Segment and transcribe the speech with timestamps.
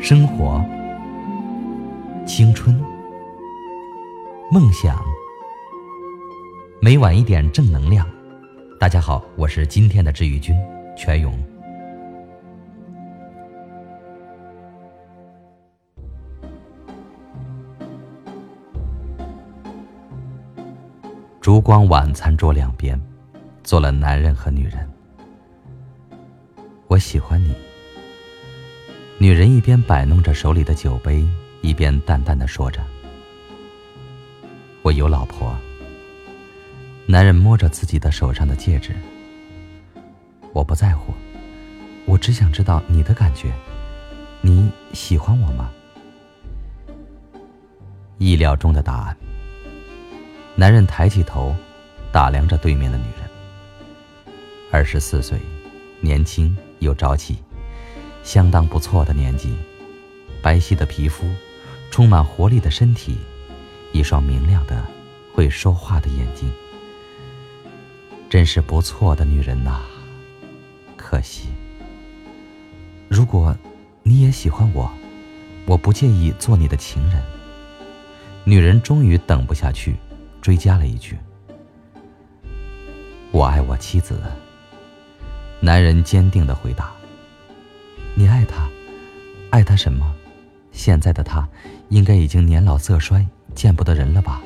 [0.00, 0.64] 生活、
[2.26, 2.80] 青春、
[4.50, 5.02] 梦想，
[6.80, 8.06] 每晚一点正能量。
[8.78, 10.54] 大家好，我是今天的治愈君
[10.96, 11.32] 全勇。
[21.40, 23.00] 烛光晚餐桌两边，
[23.62, 24.88] 坐了男人和女人。
[26.88, 27.65] 我喜欢你。
[29.18, 31.26] 女人一边摆弄着手里的酒杯，
[31.62, 32.84] 一边淡淡的说着
[34.82, 35.56] ：“我有老婆。”
[37.08, 38.94] 男人摸着自己的手上的戒指，
[40.52, 41.14] 我不在乎，
[42.04, 43.50] 我只想知道你的感觉，
[44.42, 45.70] 你喜欢我吗？
[48.18, 49.16] 意料中的答案。
[50.54, 51.56] 男人抬起头，
[52.12, 53.30] 打量着对面的女人。
[54.70, 55.38] 二十四岁，
[56.00, 57.38] 年轻又朝气，
[58.26, 59.54] 相当不错的年纪。
[60.42, 61.32] 白皙的皮肤，
[61.92, 63.16] 充满活力的身体，
[63.92, 64.84] 一双明亮的、
[65.32, 66.50] 会说话的眼睛，
[68.28, 69.80] 真是不错的女人呐。
[70.96, 71.50] 可惜，
[73.08, 73.56] 如果
[74.02, 74.90] 你也喜欢我，
[75.64, 77.22] 我不介意做你的情人。
[78.42, 79.94] 女人终于等不下去。
[80.42, 81.18] 追加了一句
[83.32, 84.20] ：“我爱我妻子。”
[85.58, 86.92] 男人坚定的回答
[88.18, 88.66] ：“你爱他，
[89.50, 90.10] 爱他什么？
[90.72, 91.46] 现在的他
[91.90, 94.42] 应该已经年老色衰，见不得人了吧？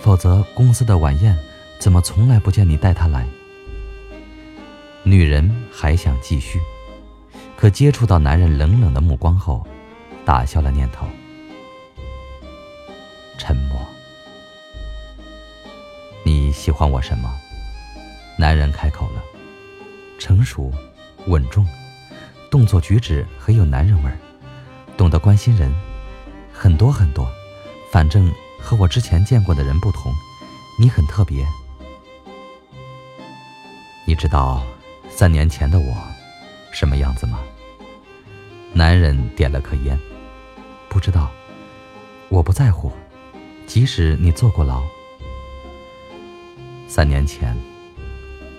[0.00, 1.36] 否则公司的晚宴
[1.80, 3.26] 怎么从来不见你带他来？”
[5.02, 6.60] 女人还想继续，
[7.56, 9.66] 可接触到男人冷冷的目光后，
[10.24, 11.04] 打消了念头。
[13.38, 13.80] 沉默。
[16.24, 17.28] 你喜欢我什么？
[18.38, 19.22] 男人开口了，
[20.16, 20.72] 成熟、
[21.26, 21.66] 稳重，
[22.50, 24.18] 动作举止很有男人味儿，
[24.96, 25.72] 懂得关心人，
[26.52, 27.28] 很多很多。
[27.90, 30.12] 反正和我之前见过的人不同，
[30.78, 31.46] 你很特别。
[34.06, 34.62] 你知道
[35.10, 35.94] 三年前的我
[36.72, 37.40] 什么样子吗？
[38.72, 39.98] 男人点了颗烟，
[40.88, 41.30] 不知道，
[42.28, 42.92] 我不在乎，
[43.66, 44.82] 即使你坐过牢。
[46.86, 47.54] 三年前，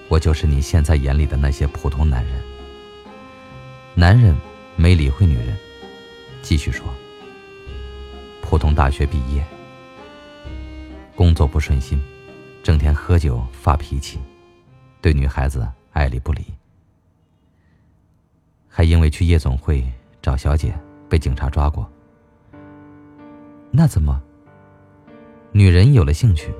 [0.07, 2.48] 我就是你现在眼里的那些普通男人。
[3.95, 4.35] 男人
[4.75, 5.57] 没理会女人，
[6.41, 6.85] 继续说
[8.41, 9.43] ：“普通大学毕业，
[11.15, 12.01] 工作不顺心，
[12.63, 14.19] 整天喝酒发脾气，
[15.01, 16.45] 对女孩子爱理不理，
[18.67, 19.85] 还因为去夜总会
[20.21, 20.73] 找小姐
[21.09, 21.89] 被警察抓过。
[23.71, 24.21] 那怎么？
[25.51, 26.53] 女人有了兴趣。”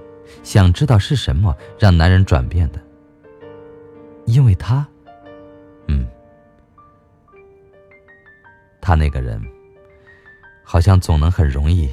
[0.44, 2.80] 想知道是什么让男人转变的？
[4.28, 4.88] 因为他，
[8.90, 9.40] 他那个人，
[10.64, 11.88] 好像总能很容易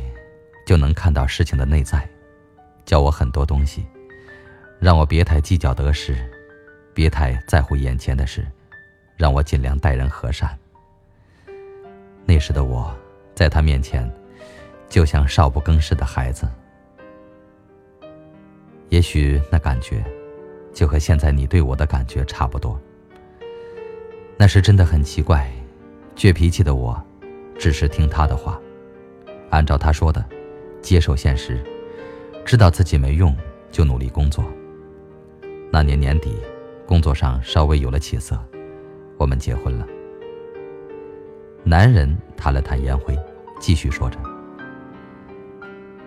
[0.65, 2.09] 就能看到事情的内在，
[2.87, 3.85] 教我很多东西，
[4.81, 6.17] 让我别太计较得失，
[6.95, 8.47] 别太在乎眼前的事，
[9.15, 10.59] 让我尽量待人和善。
[12.25, 12.97] 那时的我，
[13.35, 14.11] 在他面前，
[14.89, 16.49] 就像少不更事的孩子。
[18.89, 20.03] 也许那感觉，
[20.73, 22.81] 就和现在你对我的感觉差不多。
[24.39, 25.47] 那时真的很奇怪，
[26.17, 26.99] 倔脾气的我，
[27.59, 28.59] 只是听他的话，
[29.51, 30.25] 按照他说的，
[30.81, 31.63] 接受现实，
[32.43, 33.37] 知道自己没用，
[33.71, 34.43] 就努力工作。
[35.71, 36.35] 那年年底，
[36.87, 38.43] 工作上稍微有了起色，
[39.19, 39.87] 我们结婚了。
[41.63, 43.15] 男人弹了弹烟灰，
[43.61, 44.19] 继续说着：“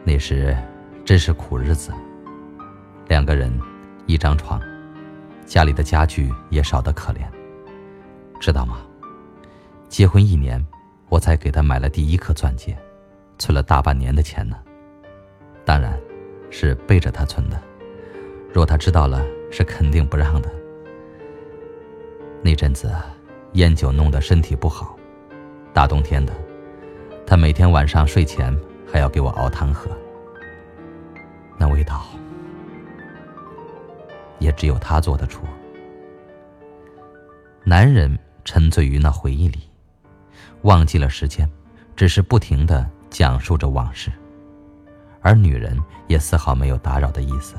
[0.04, 0.58] 那时，
[1.06, 1.94] 真是苦日子。”
[3.08, 3.52] 两个人，
[4.08, 4.60] 一张床，
[5.46, 7.20] 家里的家具也少得可怜。
[8.40, 8.80] 知道吗？
[9.90, 10.64] 结婚一年，
[11.10, 12.78] 我才给他买了第一颗钻戒，
[13.40, 14.56] 存了大半年的钱呢。
[15.66, 16.00] 当然，
[16.50, 17.60] 是背着他存的。
[18.54, 20.50] 若他知道了，是肯定不让的。
[22.42, 22.90] 那阵子，
[23.54, 24.96] 烟酒弄得身体不好，
[25.74, 26.32] 大冬天的，
[27.26, 28.58] 他每天晚上睡前
[28.90, 29.92] 还要给我熬汤喝。
[31.58, 32.06] 那味道。
[34.40, 35.44] 也只有他做得出。
[37.66, 39.69] 男人沉醉于那回忆里，
[40.64, 41.50] 忘记了时间，
[41.96, 44.12] 只是不停的讲述着往事，
[45.22, 45.78] 而女人
[46.08, 47.56] 也丝毫没有打扰的意思，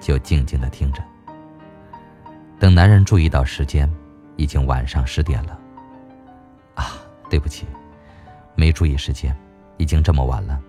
[0.00, 1.02] 就静静的听着。
[2.58, 3.92] 等男人注意到时间，
[4.36, 5.58] 已经晚上十点了。
[6.74, 6.96] 啊，
[7.28, 7.66] 对不起，
[8.54, 9.36] 没注意时间，
[9.76, 10.60] 已经这么晚了。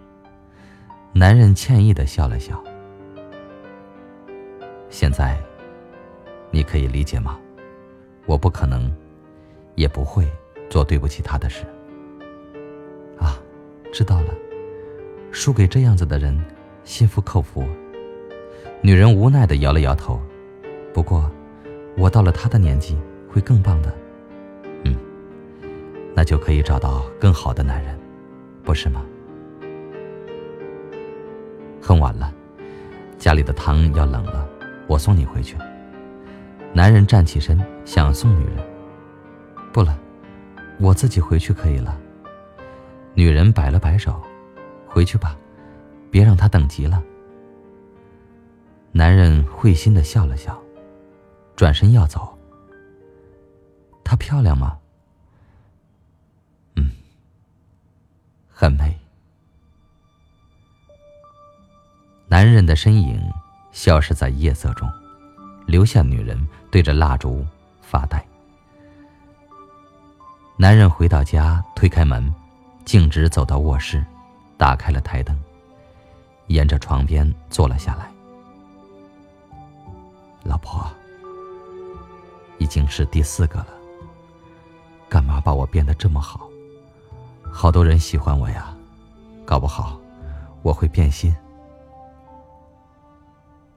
[1.13, 2.61] 男人歉意的笑了笑。
[4.89, 5.37] 现在。
[6.51, 7.37] 你可以理解吗？
[8.25, 8.89] 我不可能，
[9.73, 10.25] 也不会
[10.69, 11.65] 做对不起他的事。
[13.95, 14.35] 知道了，
[15.31, 16.37] 输给这样子的人，
[16.83, 17.65] 心服口服。
[18.81, 20.19] 女人无奈的摇了摇头。
[20.93, 21.31] 不过，
[21.95, 22.97] 我到了他的年纪，
[23.29, 23.95] 会更棒的。
[24.83, 24.97] 嗯，
[26.13, 27.97] 那就可以找到更好的男人，
[28.65, 29.05] 不是吗？
[31.81, 32.33] 很晚了，
[33.17, 34.45] 家里的汤要冷了，
[34.87, 35.55] 我送你回去。
[36.73, 38.57] 男人站起身，想送女人。
[39.71, 39.97] 不了，
[40.81, 41.97] 我自己回去可以了。
[43.15, 44.21] 女人摆了摆手，
[44.87, 45.35] 回去吧，
[46.11, 47.01] 别让他等急了。
[48.91, 50.61] 男人会心的笑了笑。
[51.55, 52.37] 转身要走。
[54.03, 54.77] 她漂亮吗？
[56.75, 56.91] 嗯，
[58.49, 58.99] 很美。
[62.27, 63.21] 男人的身影
[63.71, 64.85] 消失在夜色中，
[65.65, 67.45] 留下女人对着蜡烛
[67.81, 68.21] 发呆。
[70.57, 72.33] 男人回到家，推开门，
[72.85, 74.05] 径直走到卧室，
[74.57, 75.37] 打开了台灯，
[76.47, 78.09] 沿着床边坐了下来。
[80.43, 80.87] 老婆。
[82.57, 83.67] 已经是第四个了，
[85.09, 86.49] 干嘛把我变得这么好？
[87.51, 88.73] 好多人喜欢我呀，
[89.45, 89.99] 搞不好
[90.61, 91.35] 我会变心。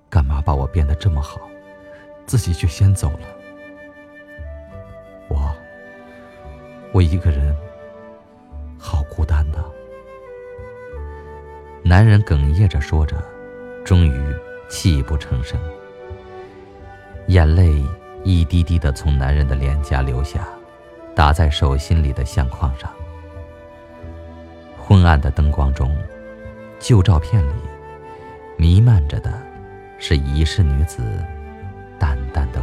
[0.08, 1.40] 干嘛把我变得这么好，
[2.24, 3.26] 自己却先走了？
[5.28, 5.52] 我，
[6.92, 7.54] 我一个人，
[9.18, 9.58] 孤单的。
[11.82, 13.16] 男人哽咽着说着，
[13.84, 14.22] 终于
[14.68, 15.58] 泣不成声，
[17.26, 17.84] 眼泪。
[18.24, 20.46] 一滴滴的从男人的脸颊流下，
[21.14, 22.90] 打在手心里的相框上。
[24.76, 25.96] 昏暗的灯光中，
[26.80, 27.52] 旧照片里
[28.56, 29.32] 弥漫着的，
[29.98, 31.00] 是遗世女子
[31.96, 32.60] 淡淡的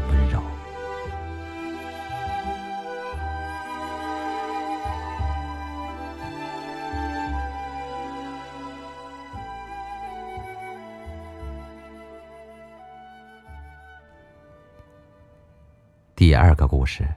[16.25, 17.07] 第二个故事，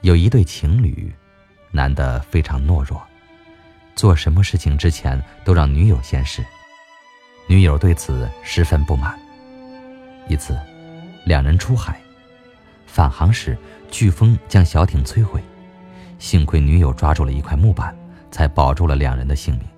[0.00, 1.14] 有一对情侣，
[1.70, 3.00] 男的非常懦弱，
[3.94, 6.44] 做什么事情之前都让女友先试，
[7.46, 9.16] 女友对此十分不满。
[10.26, 10.58] 一次，
[11.24, 12.00] 两人出海，
[12.88, 13.56] 返航时
[13.88, 15.40] 飓风将小艇摧毁，
[16.18, 17.96] 幸亏女友抓住了一块木板，
[18.32, 19.68] 才保住了两人的性命。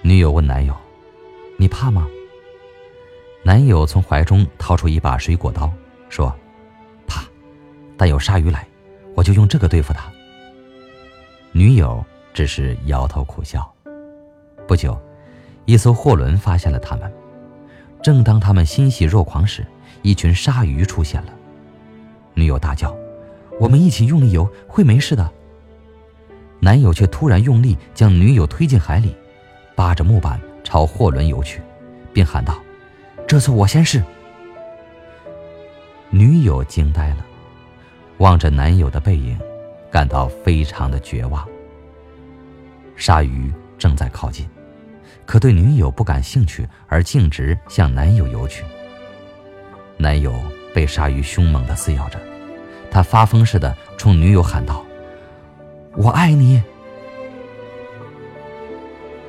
[0.00, 0.74] 女友问男友
[1.60, 2.08] ：“你怕吗？”
[3.56, 5.72] 男友从怀中掏出一把水果刀，
[6.10, 6.30] 说
[7.08, 7.22] ：“怕，
[7.96, 8.68] 但有鲨鱼来，
[9.14, 10.12] 我就用这个对付他。”
[11.52, 12.04] 女友
[12.34, 13.66] 只是摇头苦笑。
[14.68, 15.00] 不久，
[15.64, 17.10] 一艘货轮发现了他们。
[18.02, 19.66] 正当他们欣喜若狂时，
[20.02, 21.32] 一群鲨鱼出现了。
[22.34, 22.94] 女友大叫
[23.58, 25.32] ：“我们一起用力游，会没事的。”
[26.60, 29.16] 男友却突然用力将女友推进海里，
[29.74, 31.62] 扒着木板朝货轮游去，
[32.12, 32.54] 并喊道。
[33.26, 34.00] 这次我先试。
[36.10, 37.26] 女友惊呆了，
[38.18, 39.36] 望着男友的背影，
[39.90, 41.46] 感到非常的绝望。
[42.94, 44.48] 鲨鱼正在靠近，
[45.26, 48.64] 可对女友不感兴趣，而径直向男友游去。
[49.96, 50.32] 男友
[50.72, 52.20] 被鲨鱼凶猛的撕咬着，
[52.90, 54.84] 他发疯似的冲女友喊道
[55.98, 56.62] ：“我爱你！”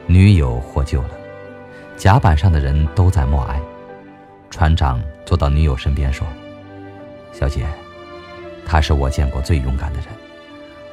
[0.06, 1.10] 女友获救了，
[1.98, 3.60] 甲板上的人都在默哀。
[4.50, 6.26] 船长坐到女友身边说
[7.32, 7.68] ：“小姐，
[8.66, 10.08] 他是我见过最勇敢的人，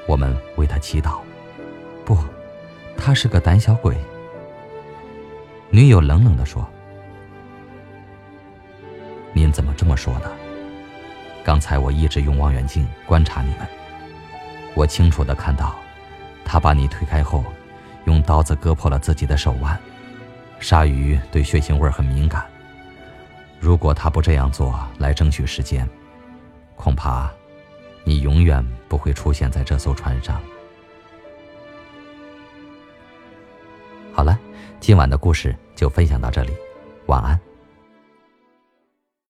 [0.07, 1.19] 我们为他祈祷。
[2.05, 2.19] ”“不，
[2.97, 3.97] 他是个胆小鬼。”
[5.71, 6.67] 女友冷冷地说
[9.33, 10.31] ：“您怎么这么说呢？
[11.43, 13.61] 刚才我一直用望远镜观察你们，
[14.75, 15.75] 我清楚地看到，
[16.45, 17.45] 他把你推开后，
[18.05, 19.79] 用刀子割破了自己的手腕。
[20.61, 22.45] 鲨鱼对血腥味很敏感。”
[23.65, 25.89] 如果他不这样做来争取时间，
[26.77, 27.33] 恐怕
[28.05, 30.39] 你永远不会出现在这艘船上。
[34.13, 34.39] 好了，
[34.81, 36.53] 今晚的故事就分享到这里，
[37.07, 37.41] 晚安。